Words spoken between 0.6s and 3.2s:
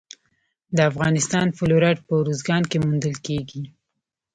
د افغانستان فلورایټ په ارزګان کې موندل